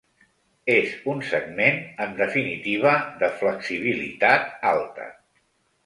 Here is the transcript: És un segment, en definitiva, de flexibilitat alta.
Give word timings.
És 0.75 0.95
un 1.13 1.21
segment, 1.27 1.77
en 2.07 2.17
definitiva, 2.23 2.97
de 3.23 3.33
flexibilitat 3.43 4.53
alta. 4.77 5.11